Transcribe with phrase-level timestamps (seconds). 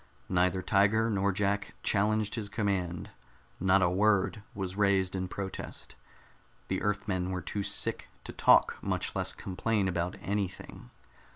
[0.29, 3.11] Neither Tiger nor Jack challenged his command;
[3.59, 5.93] not a word was raised in protest.
[6.69, 10.89] The Earthmen were too sick to talk, much less complain about anything.